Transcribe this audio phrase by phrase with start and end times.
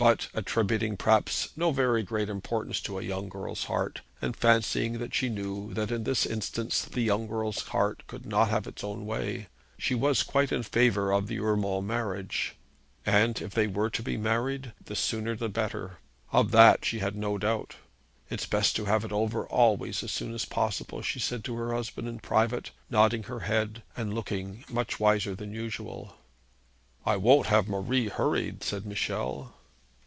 [0.00, 5.12] But, attributing perhaps no very great importance to a young girl's heart, and fancying that
[5.12, 9.06] she knew that in this instance the young girl's heart could not have its own
[9.06, 12.54] way, she was quite in favour of the Urmand marriage.
[13.04, 15.98] And if they were to be married, the sooner the better.
[16.30, 17.74] Of that she had no doubt.
[18.30, 21.74] 'It's best to have it over always as soon as possible,' she said to her
[21.74, 26.14] husband in private, nodding her head, and looking much wiser than usual.
[27.04, 29.54] 'I won't have Marie hurried,' said Michel.